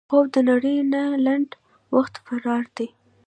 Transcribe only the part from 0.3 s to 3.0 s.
د نړۍ نه لنډ وخت فرار دی